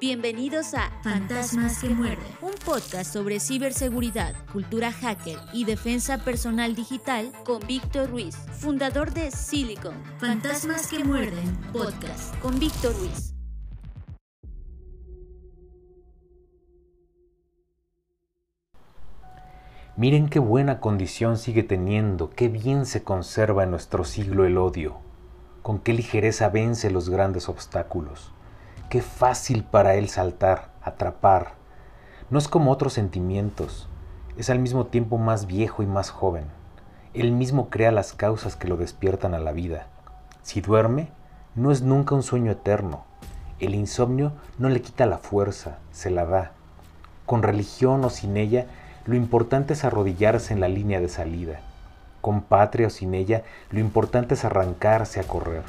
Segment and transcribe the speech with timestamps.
[0.00, 7.32] Bienvenidos a Fantasmas que muerden, un podcast sobre ciberseguridad, cultura hacker y defensa personal digital
[7.44, 9.96] con Víctor Ruiz, fundador de Silicon.
[10.18, 13.34] Fantasmas que muerden, podcast con Víctor Ruiz.
[19.96, 24.98] Miren qué buena condición sigue teniendo, qué bien se conserva en nuestro siglo el odio,
[25.62, 28.32] con qué ligereza vence los grandes obstáculos.
[28.88, 31.52] Qué fácil para él saltar, atrapar.
[32.30, 33.86] No es como otros sentimientos,
[34.38, 36.46] es al mismo tiempo más viejo y más joven.
[37.12, 39.88] Él mismo crea las causas que lo despiertan a la vida.
[40.40, 41.10] Si duerme,
[41.54, 43.04] no es nunca un sueño eterno.
[43.60, 46.52] El insomnio no le quita la fuerza, se la da.
[47.26, 48.68] Con religión o sin ella,
[49.04, 51.60] lo importante es arrodillarse en la línea de salida.
[52.22, 55.64] Con patria o sin ella, lo importante es arrancarse a correr.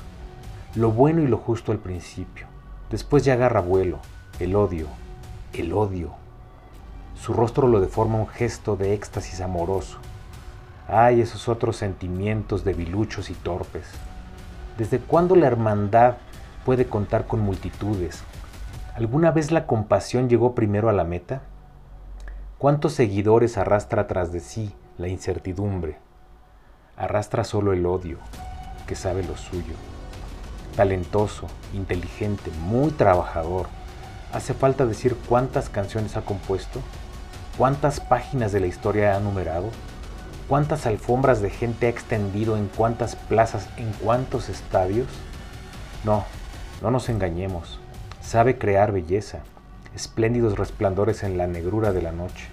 [0.73, 2.47] Lo bueno y lo justo al principio
[2.89, 3.99] Después ya agarra vuelo,
[4.39, 4.87] el odio,
[5.53, 6.09] el odio.
[7.13, 9.99] Su rostro lo deforma un gesto de éxtasis amoroso.
[10.87, 13.85] Ay, esos otros sentimientos debiluchos y torpes.
[14.79, 16.15] ¿Desde cuándo la hermandad
[16.65, 18.23] puede contar con multitudes?
[18.95, 21.43] ¿Alguna vez la compasión llegó primero a la meta?
[22.57, 25.99] ¿Cuántos seguidores arrastra tras de sí la incertidumbre?
[26.97, 28.17] Arrastra solo el odio,
[28.87, 29.75] que sabe lo suyo
[30.75, 33.67] talentoso, inteligente, muy trabajador.
[34.33, 36.79] ¿Hace falta decir cuántas canciones ha compuesto?
[37.57, 39.69] ¿Cuántas páginas de la historia ha numerado?
[40.47, 45.07] ¿Cuántas alfombras de gente ha extendido en cuántas plazas, en cuántos estadios?
[46.03, 46.25] No,
[46.81, 47.79] no nos engañemos.
[48.21, 49.39] Sabe crear belleza,
[49.95, 52.47] espléndidos resplandores en la negrura de la noche,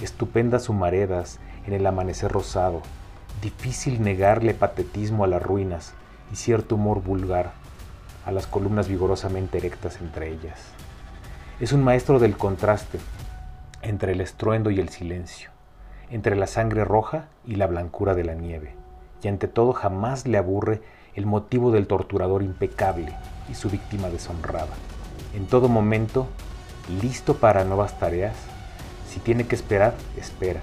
[0.00, 2.82] estupendas humaredas en el amanecer rosado,
[3.42, 5.94] difícil negarle patetismo a las ruinas
[6.34, 7.52] y cierto humor vulgar
[8.26, 10.58] a las columnas vigorosamente erectas entre ellas.
[11.60, 12.98] Es un maestro del contraste
[13.82, 15.50] entre el estruendo y el silencio,
[16.10, 18.74] entre la sangre roja y la blancura de la nieve,
[19.22, 20.82] y ante todo jamás le aburre
[21.14, 23.14] el motivo del torturador impecable
[23.48, 24.74] y su víctima deshonrada.
[25.36, 26.26] En todo momento,
[27.00, 28.34] listo para nuevas tareas,
[29.08, 30.62] si tiene que esperar, espera.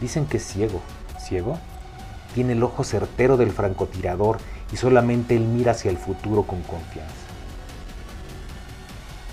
[0.00, 0.80] Dicen que es ciego.
[1.18, 1.58] ¿Ciego?
[2.34, 4.38] Tiene el ojo certero del francotirador
[4.72, 7.14] y solamente él mira hacia el futuro con confianza.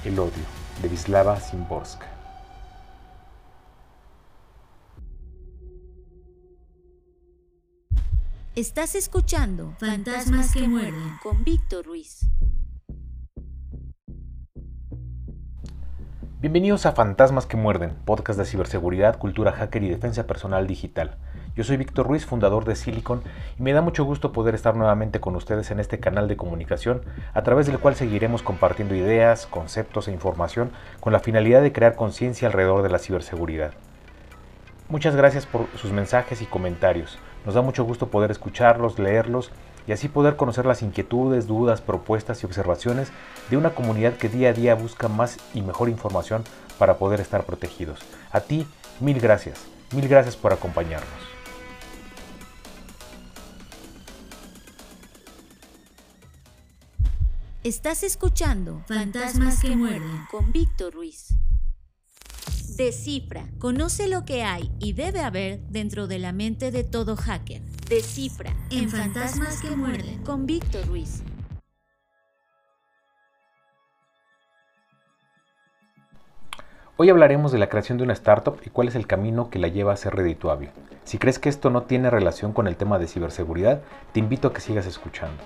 [0.04, 0.44] El odio
[0.82, 2.08] de Vislava Simborska.
[8.56, 12.28] Estás escuchando Fantasmas que muerden con Víctor Ruiz.
[16.42, 21.18] Bienvenidos a Fantasmas que muerden, podcast de ciberseguridad, cultura hacker y defensa personal digital.
[21.54, 23.22] Yo soy Víctor Ruiz, fundador de Silicon,
[23.60, 27.02] y me da mucho gusto poder estar nuevamente con ustedes en este canal de comunicación,
[27.34, 31.96] a través del cual seguiremos compartiendo ideas, conceptos e información con la finalidad de crear
[31.96, 33.74] conciencia alrededor de la ciberseguridad.
[34.88, 37.20] Muchas gracias por sus mensajes y comentarios.
[37.46, 39.52] Nos da mucho gusto poder escucharlos, leerlos
[39.88, 43.12] y así poder conocer las inquietudes, dudas, propuestas y observaciones
[43.50, 46.46] de una comunidad que día a día busca más y mejor información
[46.78, 48.00] para poder estar protegidos.
[48.32, 48.66] A ti,
[49.02, 49.66] mil gracias.
[49.94, 51.31] Mil gracias por acompañarnos.
[57.64, 61.36] Estás escuchando Fantasmas que muerden con Víctor Ruiz.
[62.76, 67.62] Descifra, conoce lo que hay y debe haber dentro de la mente de todo hacker.
[67.88, 71.22] Descifra en Fantasmas que muerden con Víctor Ruiz.
[76.98, 79.68] Hoy hablaremos de la creación de una startup y cuál es el camino que la
[79.68, 80.72] lleva a ser redituable.
[81.04, 83.84] Si crees que esto no tiene relación con el tema de ciberseguridad,
[84.14, 85.44] te invito a que sigas escuchando.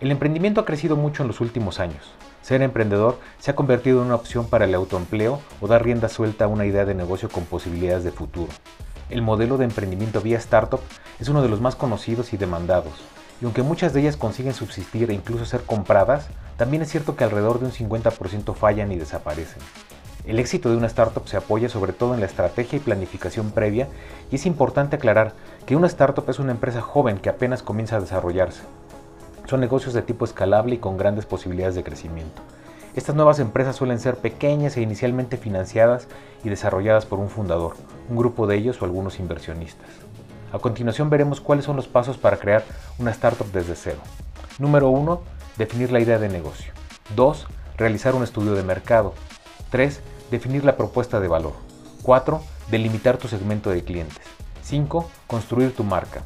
[0.00, 2.14] El emprendimiento ha crecido mucho en los últimos años.
[2.40, 6.46] Ser emprendedor se ha convertido en una opción para el autoempleo o dar rienda suelta
[6.46, 8.50] a una idea de negocio con posibilidades de futuro.
[9.10, 10.80] El modelo de emprendimiento vía startup
[11.18, 12.94] es uno de los más conocidos y demandados,
[13.42, 17.24] y aunque muchas de ellas consiguen subsistir e incluso ser compradas, también es cierto que
[17.24, 19.60] alrededor de un 50% fallan y desaparecen.
[20.24, 23.86] El éxito de una startup se apoya sobre todo en la estrategia y planificación previa
[24.30, 25.34] y es importante aclarar
[25.66, 28.62] que una startup es una empresa joven que apenas comienza a desarrollarse.
[29.50, 32.40] Son negocios de tipo escalable y con grandes posibilidades de crecimiento.
[32.94, 36.06] Estas nuevas empresas suelen ser pequeñas e inicialmente financiadas
[36.44, 37.74] y desarrolladas por un fundador,
[38.08, 39.88] un grupo de ellos o algunos inversionistas.
[40.52, 42.62] A continuación veremos cuáles son los pasos para crear
[43.00, 43.98] una startup desde cero.
[44.60, 45.20] Número 1.
[45.58, 46.72] Definir la idea de negocio.
[47.16, 47.48] 2.
[47.76, 49.14] Realizar un estudio de mercado.
[49.70, 50.00] 3.
[50.30, 51.54] Definir la propuesta de valor.
[52.04, 52.40] 4.
[52.70, 54.24] Delimitar tu segmento de clientes.
[54.62, 55.10] 5.
[55.26, 56.22] Construir tu marca.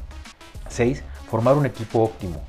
[0.69, 1.03] 6.
[1.27, 2.43] Formar un equipo óptimo.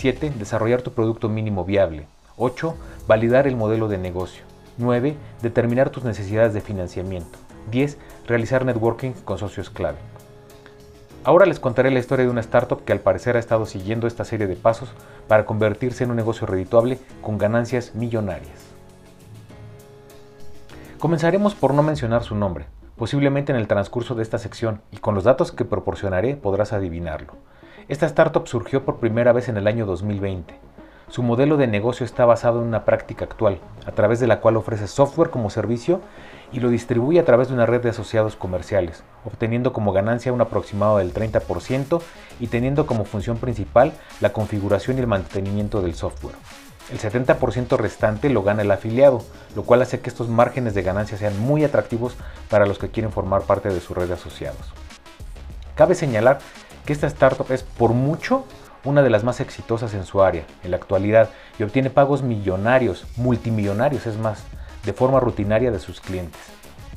[0.00, 0.32] 7.
[0.38, 2.06] Desarrollar tu producto mínimo viable.
[2.38, 2.74] 8.
[3.06, 4.44] Validar el modelo de negocio.
[4.78, 5.14] 9.
[5.42, 7.38] Determinar tus necesidades de financiamiento.
[7.70, 7.98] 10.
[8.26, 9.98] Realizar networking con socios clave.
[11.22, 14.24] Ahora les contaré la historia de una startup que al parecer ha estado siguiendo esta
[14.24, 14.88] serie de pasos
[15.28, 18.70] para convertirse en un negocio redituable con ganancias millonarias.
[20.98, 22.64] Comenzaremos por no mencionar su nombre.
[22.96, 27.34] Posiblemente en el transcurso de esta sección y con los datos que proporcionaré podrás adivinarlo.
[27.90, 30.54] Esta startup surgió por primera vez en el año 2020.
[31.08, 34.56] Su modelo de negocio está basado en una práctica actual, a través de la cual
[34.56, 36.00] ofrece software como servicio
[36.52, 40.40] y lo distribuye a través de una red de asociados comerciales, obteniendo como ganancia un
[40.40, 42.00] aproximado del 30%
[42.38, 46.36] y teniendo como función principal la configuración y el mantenimiento del software.
[46.92, 49.20] El 70% restante lo gana el afiliado,
[49.56, 52.16] lo cual hace que estos márgenes de ganancia sean muy atractivos
[52.50, 54.72] para los que quieren formar parte de su red de asociados.
[55.74, 56.38] Cabe señalar
[56.84, 58.44] que esta startup es por mucho
[58.84, 63.06] una de las más exitosas en su área en la actualidad y obtiene pagos millonarios,
[63.16, 64.42] multimillonarios es más,
[64.84, 66.40] de forma rutinaria de sus clientes.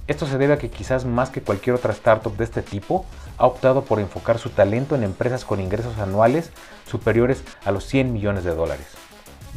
[0.07, 3.05] Esto se debe a que quizás más que cualquier otra startup de este tipo,
[3.37, 6.51] ha optado por enfocar su talento en empresas con ingresos anuales
[6.85, 8.85] superiores a los 100 millones de dólares.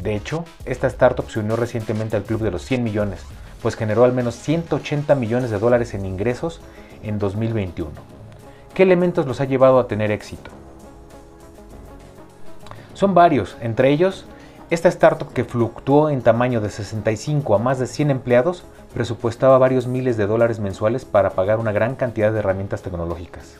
[0.01, 3.21] De hecho, esta startup se unió recientemente al club de los 100 millones,
[3.61, 6.61] pues generó al menos 180 millones de dólares en ingresos
[7.03, 8.16] en 2021.
[8.77, 10.51] ¿Qué elementos los ha llevado a tener éxito?
[12.93, 14.25] Son varios, entre ellos,
[14.69, 19.87] esta startup que fluctuó en tamaño de 65 a más de 100 empleados presupuestaba varios
[19.87, 23.55] miles de dólares mensuales para pagar una gran cantidad de herramientas tecnológicas.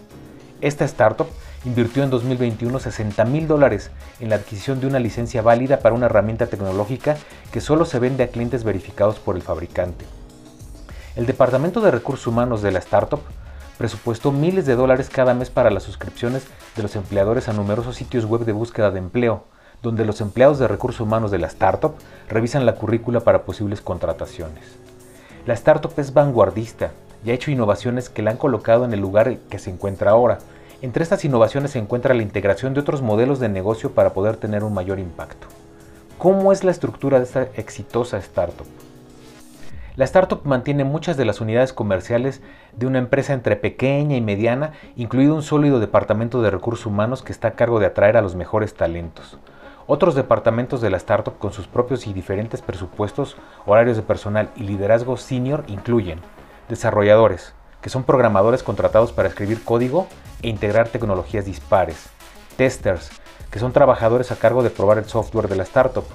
[0.62, 1.26] Esta startup
[1.66, 6.06] invirtió en 2021 60 mil dólares en la adquisición de una licencia válida para una
[6.06, 7.18] herramienta tecnológica
[7.52, 10.06] que solo se vende a clientes verificados por el fabricante.
[11.16, 13.22] El Departamento de Recursos Humanos de la startup
[13.78, 18.26] presupuestó miles de dólares cada mes para las suscripciones de los empleadores a numerosos sitios
[18.26, 19.44] web de búsqueda de empleo,
[19.82, 21.94] donde los empleados de recursos humanos de la startup
[22.30, 24.64] revisan la currícula para posibles contrataciones.
[25.46, 26.92] La startup es vanguardista
[27.24, 30.40] y ha hecho innovaciones que la han colocado en el lugar que se encuentra ahora,
[30.82, 34.64] entre estas innovaciones se encuentra la integración de otros modelos de negocio para poder tener
[34.64, 35.48] un mayor impacto.
[36.20, 38.68] ¿Cómo es la estructura de esta exitosa startup?
[39.98, 44.74] La startup mantiene muchas de las unidades comerciales de una empresa entre pequeña y mediana,
[44.96, 48.36] incluido un sólido departamento de recursos humanos que está a cargo de atraer a los
[48.36, 49.40] mejores talentos.
[49.88, 54.66] Otros departamentos de la startup con sus propios y diferentes presupuestos, horarios de personal y
[54.66, 56.20] liderazgo senior incluyen
[56.70, 60.06] desarrolladores, que son programadores contratados para escribir código
[60.44, 62.10] e integrar tecnologías dispares.
[62.56, 63.10] Testers,
[63.50, 66.06] que son trabajadores a cargo de probar el software de la startup.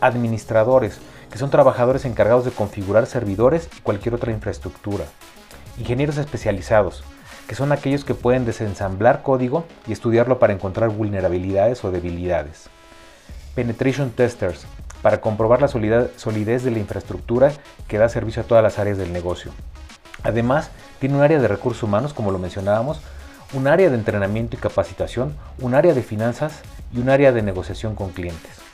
[0.00, 1.00] Administradores,
[1.30, 5.04] que son trabajadores encargados de configurar servidores y cualquier otra infraestructura.
[5.78, 7.04] Ingenieros especializados,
[7.46, 12.68] que son aquellos que pueden desensamblar código y estudiarlo para encontrar vulnerabilidades o debilidades.
[13.54, 14.66] Penetration Testers,
[15.02, 17.52] para comprobar la solidez de la infraestructura
[17.86, 19.52] que da servicio a todas las áreas del negocio.
[20.24, 23.00] Además, tiene un área de recursos humanos, como lo mencionábamos,
[23.54, 26.60] un área de entrenamiento y capacitación, un área de finanzas
[26.92, 28.67] y un área de negociación con clientes.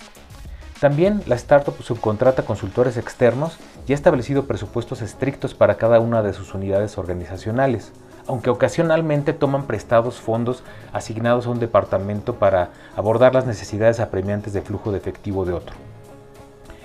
[0.85, 3.57] También la startup subcontrata consultores externos
[3.89, 7.91] y ha establecido presupuestos estrictos para cada una de sus unidades organizacionales,
[8.27, 14.61] aunque ocasionalmente toman prestados fondos asignados a un departamento para abordar las necesidades apremiantes de
[14.61, 15.75] flujo de efectivo de otro.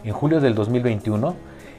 [0.05, 1.35] En julio del 2021,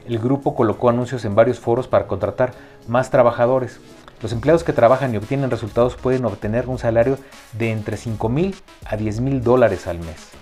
[0.07, 2.53] el grupo colocó anuncios en varios foros para contratar
[2.87, 3.79] más trabajadores.
[4.21, 7.17] Los empleados que trabajan y obtienen resultados pueden obtener un salario
[7.53, 10.40] de entre 5 mil a 10 mil dólares al mes.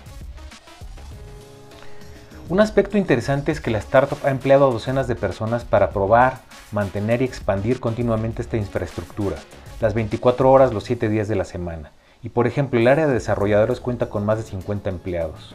[2.50, 6.40] Un aspecto interesante es que la startup ha empleado a docenas de personas para probar,
[6.72, 9.36] mantener y expandir continuamente esta infraestructura,
[9.80, 11.92] las 24 horas los 7 días de la semana.
[12.24, 15.54] Y por ejemplo, el área de desarrolladores cuenta con más de 50 empleados.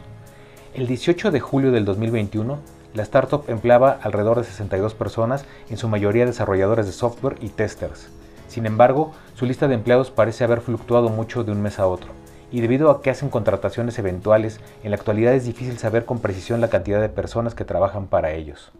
[0.72, 2.60] El 18 de julio del 2021,
[2.94, 8.08] la startup empleaba alrededor de 62 personas, en su mayoría desarrolladores de software y testers.
[8.48, 12.08] Sin embargo, su lista de empleados parece haber fluctuado mucho de un mes a otro,
[12.50, 16.60] y debido a que hacen contrataciones eventuales, en la actualidad es difícil saber con precisión
[16.60, 18.72] la cantidad de personas que trabajan para ellos.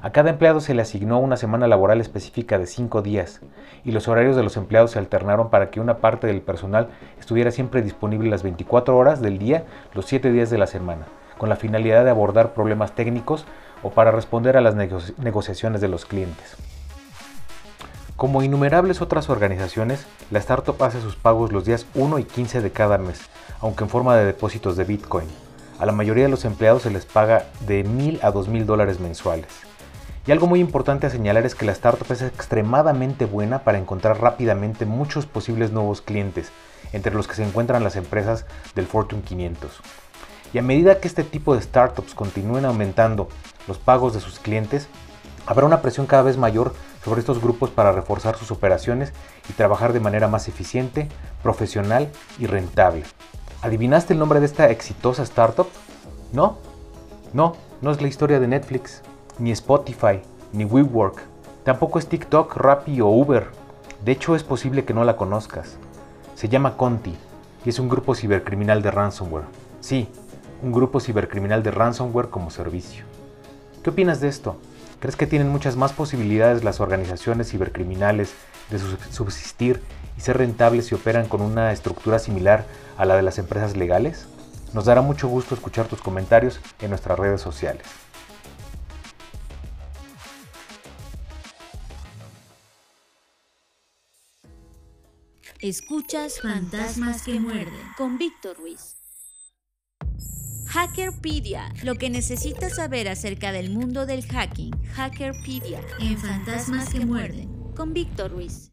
[0.00, 3.40] A cada empleado se le asignó una semana laboral específica de 5 días,
[3.84, 6.88] y los horarios de los empleados se alternaron para que una parte del personal
[7.18, 11.06] estuviera siempre disponible las 24 horas del día, los 7 días de la semana
[11.38, 13.46] con la finalidad de abordar problemas técnicos
[13.82, 16.56] o para responder a las negociaciones de los clientes.
[18.18, 22.72] Como innumerables otras organizaciones, la startup hace sus pagos los días 1 y 15 de
[22.72, 23.20] cada mes,
[23.60, 25.28] aunque en forma de depósitos de Bitcoin.
[25.78, 29.46] A la mayoría de los empleados se les paga de 1.000 a 2.000 dólares mensuales.
[30.26, 34.20] Y algo muy importante a señalar es que la startup es extremadamente buena para encontrar
[34.20, 36.50] rápidamente muchos posibles nuevos clientes,
[36.92, 39.78] entre los que se encuentran las empresas del Fortune 500.
[40.52, 43.28] Y a medida que este tipo de startups continúen aumentando
[43.68, 44.88] los pagos de sus clientes,
[45.48, 49.14] Habrá una presión cada vez mayor sobre estos grupos para reforzar sus operaciones
[49.48, 51.08] y trabajar de manera más eficiente,
[51.42, 53.04] profesional y rentable.
[53.62, 55.66] ¿Adivinaste el nombre de esta exitosa startup?
[56.34, 56.58] No,
[57.32, 59.00] no, no es la historia de Netflix,
[59.38, 60.20] ni Spotify,
[60.52, 61.22] ni WeWork.
[61.64, 63.46] Tampoco es TikTok, Rappi o Uber.
[64.04, 65.78] De hecho, es posible que no la conozcas.
[66.34, 67.16] Se llama Conti
[67.64, 69.46] y es un grupo cibercriminal de ransomware.
[69.80, 70.10] Sí,
[70.62, 73.06] un grupo cibercriminal de ransomware como servicio.
[73.82, 74.58] ¿Qué opinas de esto?
[75.00, 78.32] ¿Crees que tienen muchas más posibilidades las organizaciones cibercriminales
[78.68, 78.80] de
[79.12, 79.80] subsistir
[80.16, 84.26] y ser rentables si operan con una estructura similar a la de las empresas legales?
[84.74, 87.86] Nos dará mucho gusto escuchar tus comentarios en nuestras redes sociales.
[95.60, 98.97] Escuchas Fantasmas que Muerden con Víctor Ruiz.
[100.70, 104.70] Hackerpedia, lo que necesitas saber acerca del mundo del hacking.
[104.94, 108.70] Hackerpedia en Fantasmas que Muerden con Víctor Ruiz.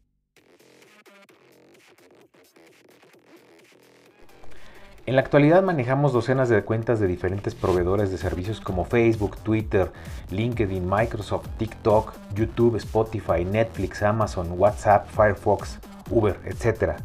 [5.06, 9.90] En la actualidad manejamos docenas de cuentas de diferentes proveedores de servicios como Facebook, Twitter,
[10.30, 15.78] LinkedIn, Microsoft, TikTok, YouTube, Spotify, Netflix, Amazon, WhatsApp, Firefox,
[16.10, 17.00] Uber, etc.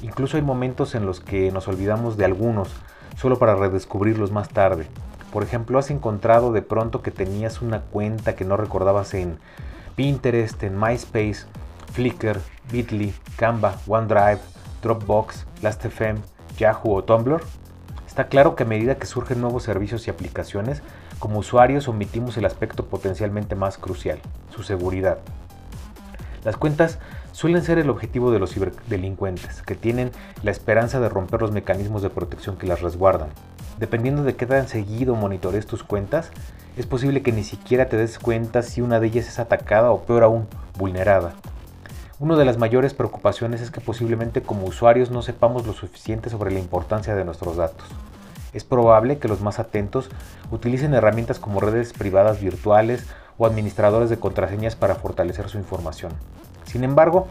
[0.00, 2.70] Incluso hay momentos en los que nos olvidamos de algunos,
[3.20, 4.86] solo para redescubrirlos más tarde.
[5.30, 9.38] Por ejemplo, has encontrado de pronto que tenías una cuenta que no recordabas en
[9.94, 11.44] Pinterest, en MySpace,
[11.92, 12.40] Flickr,
[12.72, 14.40] Bitly, Canva, OneDrive,
[14.82, 16.20] Dropbox, Last.fm,
[16.56, 17.42] Yahoo o Tumblr.
[18.06, 20.82] Está claro que a medida que surgen nuevos servicios y aplicaciones,
[21.18, 25.18] como usuarios omitimos el aspecto potencialmente más crucial, su seguridad.
[26.42, 26.98] Las cuentas
[27.40, 30.10] suelen ser el objetivo de los ciberdelincuentes, que tienen
[30.42, 33.30] la esperanza de romper los mecanismos de protección que las resguardan.
[33.78, 36.32] Dependiendo de qué tan seguido monitorees tus cuentas,
[36.76, 40.02] es posible que ni siquiera te des cuenta si una de ellas es atacada o
[40.02, 41.32] peor aún, vulnerada.
[42.18, 46.50] Una de las mayores preocupaciones es que posiblemente como usuarios no sepamos lo suficiente sobre
[46.50, 47.88] la importancia de nuestros datos.
[48.52, 50.10] Es probable que los más atentos
[50.50, 53.06] utilicen herramientas como redes privadas virtuales
[53.38, 56.12] o administradores de contraseñas para fortalecer su información.
[56.70, 57.26] Sin embargo,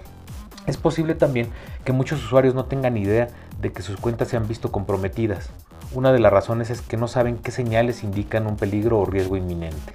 [0.65, 1.48] es posible también
[1.86, 3.29] que muchos usuarios no tengan idea
[3.62, 5.50] de que sus cuentas se han visto comprometidas.
[5.93, 9.38] Una de las razones es que no saben qué señales indican un peligro o riesgo
[9.38, 9.93] inminente.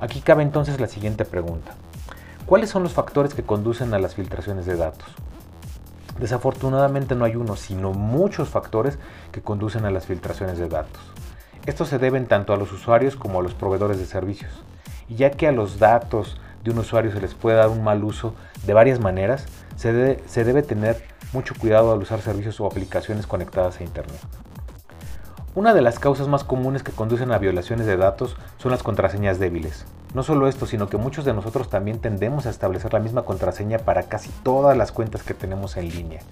[0.00, 1.72] Aquí cabe entonces la siguiente pregunta.
[2.44, 5.08] ¿Cuáles son los factores que conducen a las filtraciones de datos?
[6.20, 8.98] Desafortunadamente no hay uno, sino muchos factores
[9.32, 11.00] que conducen a las filtraciones de datos.
[11.64, 14.52] Estos se deben tanto a los usuarios como a los proveedores de servicios
[15.08, 18.02] y ya que a los datos de un usuario se les puede dar un mal
[18.02, 18.34] uso
[18.66, 23.26] de varias maneras, se debe, se debe tener mucho cuidado al usar servicios o aplicaciones
[23.26, 24.18] conectadas a Internet.
[25.54, 29.38] Una de las causas más comunes que conducen a violaciones de datos son las contraseñas
[29.38, 29.84] débiles.
[30.14, 33.78] No solo esto, sino que muchos de nosotros también tendemos a establecer la misma contraseña
[33.78, 36.22] para casi todas las cuentas que tenemos en línea.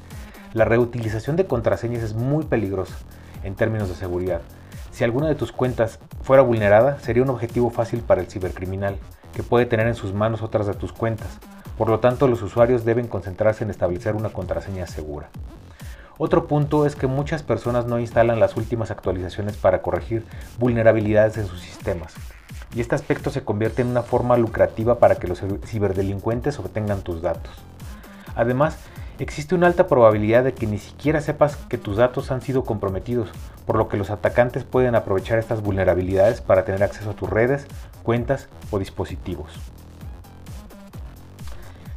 [0.55, 2.97] La reutilización de contraseñas es muy peligrosa
[3.45, 4.41] en términos de seguridad,
[4.93, 8.99] si alguna de tus cuentas fuera vulnerada, sería un objetivo fácil para el cibercriminal,
[9.33, 11.39] que puede tener en sus manos otras de tus cuentas.
[11.77, 15.31] Por lo tanto, los usuarios deben concentrarse en establecer una contraseña segura.
[16.19, 20.25] Otro punto es que muchas personas no instalan las últimas actualizaciones para corregir
[20.59, 22.15] vulnerabilidades en sus sistemas.
[22.75, 27.23] Y este aspecto se convierte en una forma lucrativa para que los ciberdelincuentes obtengan tus
[27.23, 27.53] datos.
[28.35, 28.77] Además,
[29.19, 33.31] existe una alta probabilidad de que ni siquiera sepas que tus datos han sido comprometidos,
[33.73, 37.67] por lo que los atacantes pueden aprovechar estas vulnerabilidades para tener acceso a tus redes,
[38.03, 39.51] cuentas o dispositivos.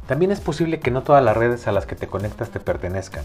[0.06, 3.24] También es posible que no todas las redes a las que te conectas te pertenezcan.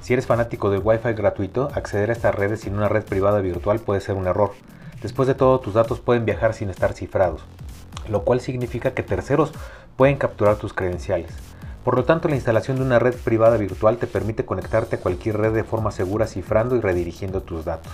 [0.00, 3.78] Si eres fanático del Wi-Fi gratuito, acceder a estas redes sin una red privada virtual
[3.78, 4.50] puede ser un error.
[5.00, 7.44] Después de todo, tus datos pueden viajar sin estar cifrados,
[8.08, 9.52] lo cual significa que terceros
[9.96, 11.51] pueden capturar tus credenciales.
[11.84, 15.38] Por lo tanto, la instalación de una red privada virtual te permite conectarte a cualquier
[15.38, 17.92] red de forma segura cifrando y redirigiendo tus datos.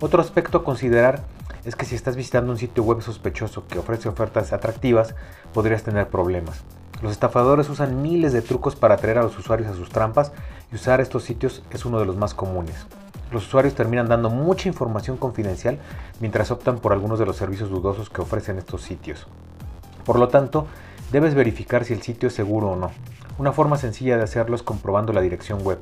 [0.00, 1.22] Otro aspecto a considerar
[1.64, 5.14] es que si estás visitando un sitio web sospechoso que ofrece ofertas atractivas,
[5.54, 6.64] podrías tener problemas.
[7.02, 10.32] Los estafadores usan miles de trucos para atraer a los usuarios a sus trampas
[10.72, 12.86] y usar estos sitios es uno de los más comunes.
[13.30, 15.78] Los usuarios terminan dando mucha información confidencial
[16.20, 19.26] mientras optan por algunos de los servicios dudosos que ofrecen estos sitios.
[20.04, 20.68] Por lo tanto,
[21.12, 22.90] debes verificar si el sitio es seguro o no.
[23.38, 25.78] Una forma sencilla de hacerlo es comprobando la dirección web.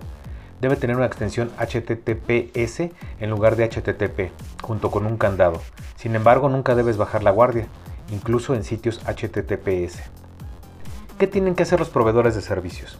[0.61, 2.91] Debe tener una extensión HTTPS
[3.21, 5.61] en lugar de HTTP, junto con un candado.
[5.97, 7.67] Sin embargo, nunca debes bajar la guardia,
[8.11, 10.01] incluso en sitios HTTPS.
[11.19, 12.99] ¿Qué tienen que hacer los proveedores de servicios?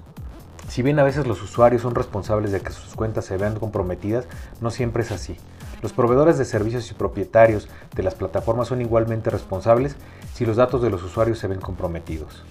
[0.69, 4.27] Si bien a veces los usuarios son responsables de que sus cuentas se vean comprometidas,
[4.61, 5.37] no siempre es así.
[5.85, 9.97] Los proveedores de servicios y propietarios de las plataformas son igualmente responsables
[10.33, 12.43] si los datos de los usuarios se ven comprometidos.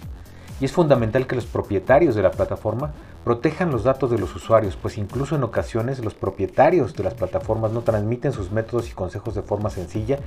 [0.62, 4.78] Y es fundamental que los propietarios de la plataforma protejan los datos de los usuarios,
[4.80, 9.34] pues incluso en ocasiones los propietarios de las plataformas no transmiten sus métodos y consejos
[9.34, 10.20] de forma sencilla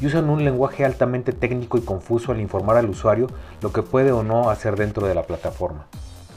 [0.00, 3.26] y usan un lenguaje altamente técnico y confuso al informar al usuario
[3.60, 5.88] lo que puede o no hacer dentro de la plataforma.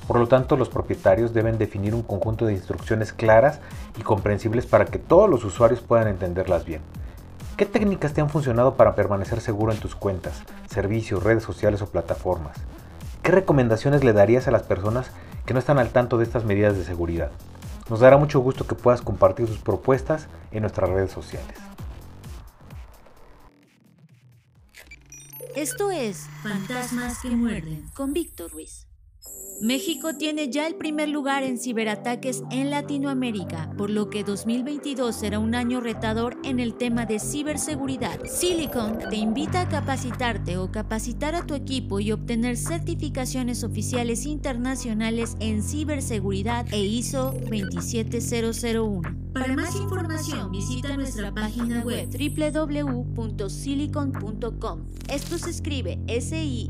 [0.08, 3.60] Por lo tanto, los propietarios deben definir un conjunto de instrucciones claras
[3.98, 6.82] y comprensibles para que todos los usuarios puedan entenderlas bien.
[7.58, 11.88] ¿Qué técnicas te han funcionado para permanecer seguro en tus cuentas, servicios, redes sociales o
[11.88, 12.58] plataformas?
[13.24, 15.10] ¿Qué recomendaciones le darías a las personas
[15.46, 17.32] que no están al tanto de estas medidas de seguridad?
[17.90, 21.56] Nos dará mucho gusto que puedas compartir tus propuestas en nuestras redes sociales.
[25.56, 28.85] Esto es Fantasmas que muerden con Víctor Ruiz.
[29.62, 35.40] México tiene ya el primer lugar en ciberataques en Latinoamérica, por lo que 2022 será
[35.40, 38.20] un año retador en el tema de ciberseguridad.
[38.26, 45.38] Silicon te invita a capacitarte o capacitar a tu equipo y obtener certificaciones oficiales internacionales
[45.40, 49.04] en ciberseguridad e ISO 27001.
[49.34, 54.86] Para más información visita nuestra página web www.silicon.com.
[55.10, 56.66] Esto se escribe S-I-L-I-K-N.com.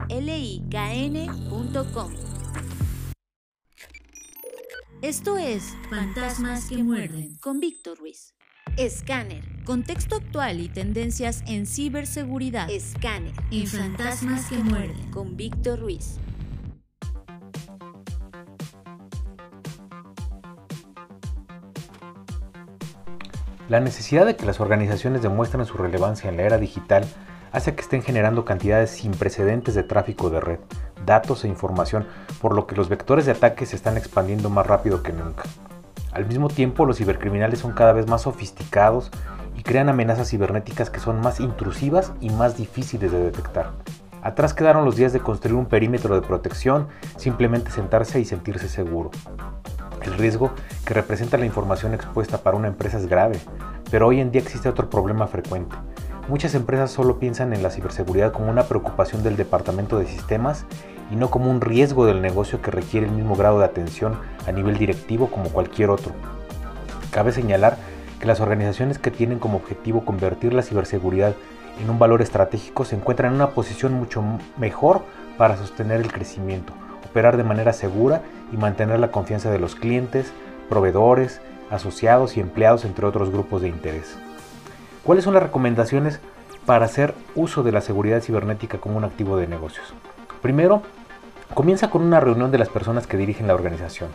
[5.02, 8.34] Esto es Fantasmas que muerden con Víctor Ruiz.
[8.78, 9.44] Escáner.
[9.66, 12.70] Contexto actual y tendencias en ciberseguridad.
[12.70, 13.34] Escáner.
[13.52, 16.18] En Fantasmas que muerden con Víctor Ruiz.
[23.68, 27.06] La necesidad de que las organizaciones demuestren su relevancia en la era digital
[27.52, 30.60] hace que estén generando cantidades sin precedentes de tráfico de red,
[31.06, 32.06] datos e información,
[32.42, 35.44] por lo que los vectores de ataque se están expandiendo más rápido que nunca.
[36.12, 39.12] Al mismo tiempo, los cibercriminales son cada vez más sofisticados
[39.58, 43.72] y crean amenazas cibernéticas que son más intrusivas y más difíciles de detectar.
[44.22, 49.12] Atrás quedaron los días de construir un perímetro de protección, simplemente sentarse y sentirse seguro.
[50.02, 50.52] El riesgo
[50.86, 53.40] que representa la información expuesta para una empresa es grave,
[53.92, 55.76] pero hoy en día existe otro problema frecuente.
[56.28, 60.66] Muchas empresas solo piensan en la ciberseguridad como una preocupación del departamento de sistemas
[61.12, 64.52] y no como un riesgo del negocio que requiere el mismo grado de atención a
[64.52, 66.14] nivel directivo como cualquier otro.
[67.12, 67.78] Cabe señalar
[68.20, 71.36] que las organizaciones que tienen como objetivo convertir la ciberseguridad
[71.82, 74.24] en un valor estratégico se encuentran en una posición mucho
[74.58, 75.02] mejor
[75.38, 76.74] para sostener el crecimiento,
[77.10, 80.32] operar de manera segura y mantener la confianza de los clientes,
[80.70, 84.18] proveedores, asociados y empleados, entre otros grupos de interés.
[85.04, 86.20] ¿Cuáles son las recomendaciones
[86.66, 89.94] para hacer uso de la seguridad cibernética como un activo de negocios?
[90.46, 90.84] Primero,
[91.56, 94.12] comienza con una reunión de las personas que dirigen la organización.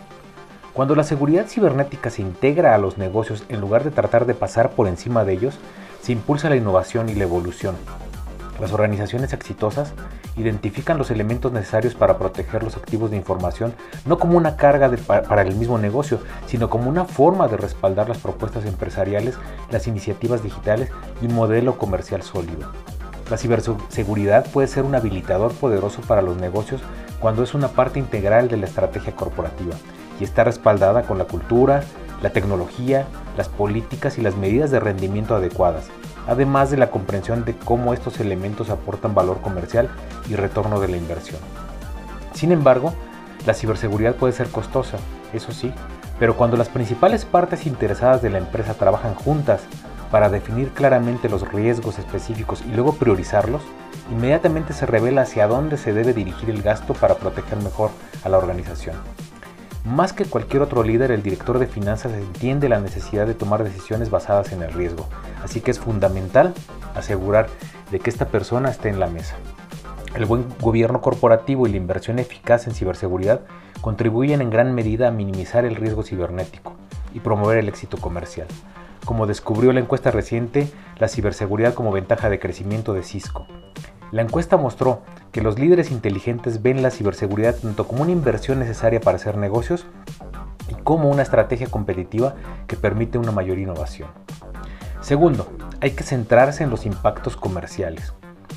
[0.73, 4.71] Cuando la seguridad cibernética se integra a los negocios en lugar de tratar de pasar
[4.71, 5.59] por encima de ellos,
[6.01, 7.75] se impulsa la innovación y la evolución.
[8.61, 9.93] Las organizaciones exitosas
[10.37, 13.75] identifican los elementos necesarios para proteger los activos de información
[14.07, 18.19] no como una carga para el mismo negocio, sino como una forma de respaldar las
[18.19, 19.37] propuestas empresariales,
[19.73, 22.71] las iniciativas digitales y un modelo comercial sólido.
[23.31, 26.81] La ciberseguridad puede ser un habilitador poderoso para los negocios
[27.21, 29.75] cuando es una parte integral de la estrategia corporativa
[30.19, 31.85] y está respaldada con la cultura,
[32.23, 35.87] la tecnología, las políticas y las medidas de rendimiento adecuadas,
[36.27, 39.89] además de la comprensión de cómo estos elementos aportan valor comercial
[40.29, 41.39] y retorno de la inversión.
[42.35, 42.93] Sin embargo,
[43.47, 44.99] la ciberseguridad puede ser costosa,
[45.33, 45.73] eso sí,
[46.19, 49.63] pero cuando las principales partes interesadas de la empresa trabajan juntas
[50.11, 53.63] para definir claramente los riesgos específicos y luego priorizarlos,
[54.11, 57.91] inmediatamente se revela hacia dónde se debe dirigir el gasto para proteger mejor
[58.25, 58.97] a la organización.
[59.85, 64.11] Más que cualquier otro líder, el director de finanzas entiende la necesidad de tomar decisiones
[64.11, 65.09] basadas en el riesgo,
[65.43, 66.53] así que es fundamental
[66.95, 67.49] asegurar
[67.91, 69.37] de que esta persona esté en la mesa.
[70.15, 73.41] El buen gobierno corporativo y la inversión eficaz en ciberseguridad
[73.81, 76.75] contribuyen en gran medida a minimizar el riesgo cibernético
[77.15, 78.49] y promover el éxito comercial
[79.05, 83.47] como descubrió la encuesta reciente La ciberseguridad como ventaja de crecimiento de Cisco.
[84.13, 89.01] La encuesta mostró que los líderes inteligentes ven la ciberseguridad tanto como una inversión necesaria
[89.01, 89.87] para hacer negocios
[90.69, 92.35] y como una estrategia competitiva
[92.67, 94.09] que permite una mayor innovación.
[95.01, 95.49] Segundo,
[95.81, 98.13] hay que centrarse en los impactos comerciales.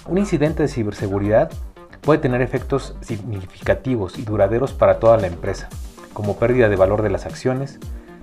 [0.08, 1.52] Un incidente de ciberseguridad
[2.02, 5.70] puede tener efectos significativos y duraderos para toda la empresa,
[6.14, 7.80] como pérdida de valor de las acciones,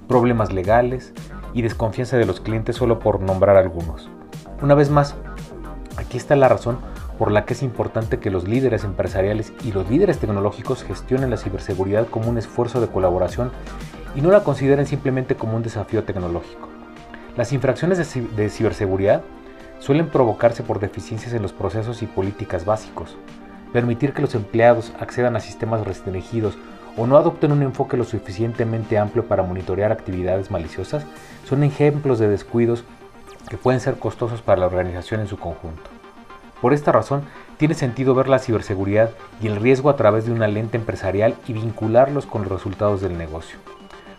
[0.07, 1.15] problemas legales,
[1.53, 4.09] y desconfianza de los clientes solo por nombrar algunos.
[4.63, 5.17] Una vez más,
[5.97, 6.79] aquí está la razón
[7.19, 11.37] por la que es importante que los líderes empresariales y los líderes tecnológicos gestionen la
[11.37, 13.51] ciberseguridad como un esfuerzo de colaboración
[14.15, 16.69] y no la consideren simplemente como un desafío tecnológico.
[17.37, 19.23] Las infracciones de, ciberseguridad
[19.79, 23.17] suelen provocarse por deficiencias en los procesos y políticas básicos.
[23.73, 26.59] Permitir que los empleados accedan a sistemas restringidos
[27.01, 31.07] o no adopten un enfoque lo suficientemente amplio para monitorear actividades maliciosas
[31.49, 32.85] son ejemplos de descuidos
[33.49, 35.81] que pueden ser costosos para la organización en su conjunto.
[36.61, 37.23] Por esta razón,
[37.57, 41.55] tiene sentido ver la ciberseguridad y el riesgo a través de una lente empresarial y
[41.55, 43.59] vincularlos con los resultados del negocio.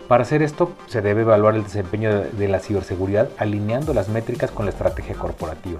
[0.07, 4.65] Para hacer esto, se debe evaluar el desempeño de la ciberseguridad alineando las métricas con
[4.65, 5.79] la estrategia corporativa.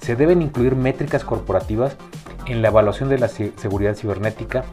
[0.00, 1.96] Se deben incluir métricas corporativas
[2.46, 4.64] en la evaluación de la seguridad cibernética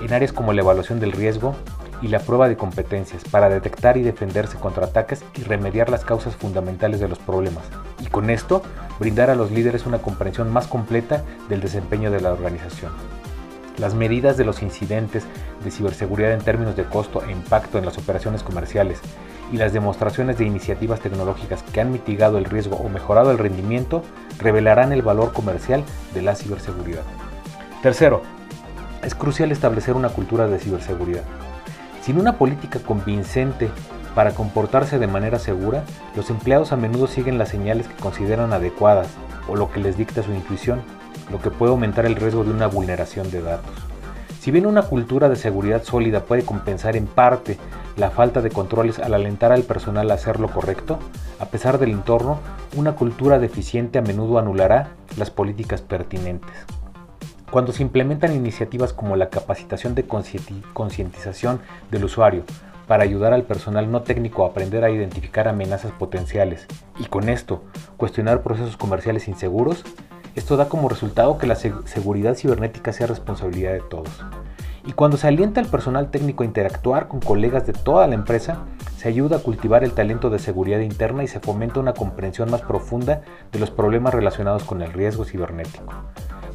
[0.00, 1.54] en áreas como la evaluación del riesgo
[2.00, 6.36] y la prueba de competencias para detectar y defenderse contra ataques y remediar las causas
[6.36, 7.64] fundamentales de los problemas.
[8.00, 8.62] Y con esto,
[8.98, 12.92] brindar a los líderes una comprensión más completa del desempeño de la organización.
[13.78, 15.24] Las medidas de los incidentes
[15.64, 19.00] de ciberseguridad en términos de costo e impacto en las operaciones comerciales
[19.52, 24.02] y las demostraciones de iniciativas tecnológicas que han mitigado el riesgo o mejorado el rendimiento
[24.38, 27.02] revelarán el valor comercial de la ciberseguridad.
[27.82, 28.22] Tercero,
[29.02, 31.22] es crucial establecer una cultura de ciberseguridad.
[32.02, 33.70] Sin una política convincente
[34.14, 35.84] para comportarse de manera segura,
[36.16, 39.08] los empleados a menudo siguen las señales que consideran adecuadas
[39.48, 40.80] o lo que les dicta su intuición,
[41.30, 43.74] lo que puede aumentar el riesgo de una vulneración de datos.
[44.40, 47.58] Si bien una cultura de seguridad sólida puede compensar en parte
[47.96, 50.98] la falta de controles al alentar al personal a hacer lo correcto,
[51.38, 52.38] a pesar del entorno,
[52.76, 56.50] una cultura deficiente a menudo anulará las políticas pertinentes.
[57.50, 62.44] Cuando se implementan iniciativas como la capacitación de concientización del usuario
[62.86, 66.66] para ayudar al personal no técnico a aprender a identificar amenazas potenciales
[66.98, 67.62] y con esto
[67.96, 69.84] cuestionar procesos comerciales inseguros,
[70.34, 74.10] esto da como resultado que la seguridad cibernética sea responsabilidad de todos.
[74.86, 78.66] Y cuando se alienta al personal técnico a interactuar con colegas de toda la empresa,
[78.98, 82.60] se ayuda a cultivar el talento de seguridad interna y se fomenta una comprensión más
[82.60, 85.94] profunda de los problemas relacionados con el riesgo cibernético.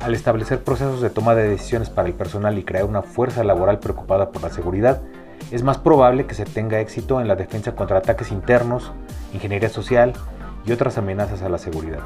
[0.04, 3.80] Al establecer procesos de toma de decisiones para el personal y crear una fuerza laboral
[3.80, 5.02] preocupada por la seguridad,
[5.50, 8.92] es más probable que se tenga éxito en la defensa contra ataques internos,
[9.34, 10.12] ingeniería social
[10.66, 12.02] y otras amenazas a la seguridad.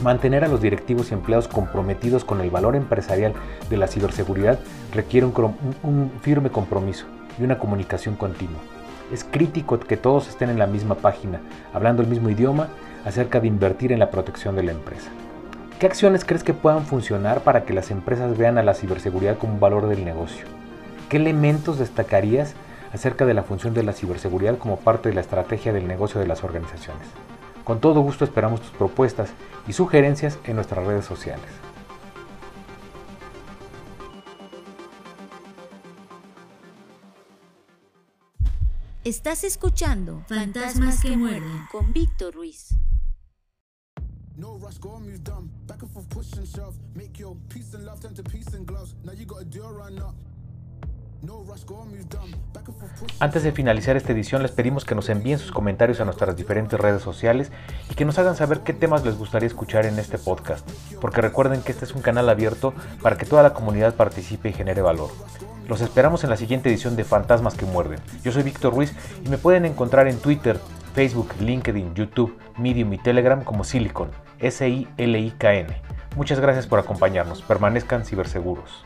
[0.00, 3.32] Mantener a los directivos y empleados comprometidos con el valor empresarial
[3.68, 4.60] de la ciberseguridad
[4.94, 8.60] requiere un, firme compromiso y una comunicación continua.
[9.12, 11.40] Es crítico que todos estén en la misma página,
[11.74, 12.68] hablando el mismo idioma
[13.04, 15.10] acerca de invertir en la protección de la empresa.
[15.78, 19.54] ¿Qué acciones crees que puedan funcionar para que las empresas vean a la ciberseguridad como
[19.54, 20.44] un valor del negocio?
[21.08, 22.54] ¿Qué elementos destacarías
[22.92, 26.26] acerca de la función de la ciberseguridad como parte de la estrategia del negocio de
[26.26, 27.06] las organizaciones?
[27.62, 29.30] Con todo gusto esperamos tus propuestas
[29.68, 31.46] y sugerencias en nuestras redes sociales.
[39.04, 42.74] Estás escuchando Fantasmas que muerden con Víctor Ruiz.
[44.38, 45.50] No rush, go move dumb.
[45.66, 46.76] Back and forth, push and shove.
[46.94, 48.94] Make your peace and love turn to peace and gloves.
[49.04, 50.14] Now you got a deal run up.
[53.18, 56.78] Antes de finalizar esta edición les pedimos que nos envíen sus comentarios a nuestras diferentes
[56.78, 57.50] redes sociales
[57.90, 60.68] y que nos hagan saber qué temas les gustaría escuchar en este podcast,
[61.00, 62.72] porque recuerden que este es un canal abierto
[63.02, 65.10] para que toda la comunidad participe y genere valor.
[65.66, 67.98] Los esperamos en la siguiente edición de Fantasmas que Muerden.
[68.22, 70.60] Yo soy Víctor Ruiz y me pueden encontrar en Twitter,
[70.94, 74.27] Facebook, LinkedIn, YouTube, Medium y Telegram como Silicon.
[74.38, 75.82] S-I-L-I-K-N.
[76.16, 77.42] Muchas gracias por acompañarnos.
[77.42, 78.84] Permanezcan ciberseguros.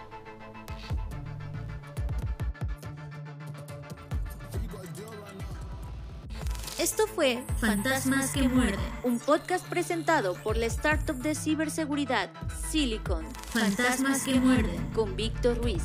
[6.78, 12.28] Esto fue Fantasmas que Muerden, un podcast presentado por la startup de ciberseguridad
[12.70, 13.24] Silicon.
[13.50, 15.84] Fantasmas que Muerden, con Víctor Ruiz.